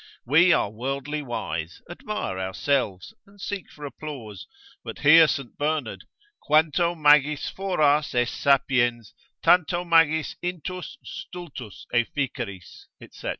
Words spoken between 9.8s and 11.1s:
magis intus